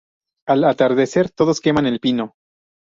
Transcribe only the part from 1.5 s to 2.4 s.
queman el pino.